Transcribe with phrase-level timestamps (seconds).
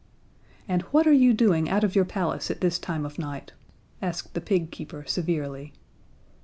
[0.67, 3.51] "And what are you doing out of your palace at this time of night?"
[4.01, 5.73] asked the pig keeper, severely.